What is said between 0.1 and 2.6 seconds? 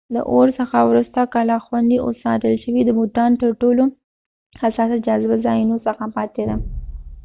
د اور څخه وروسته کلا خوندي او ساتل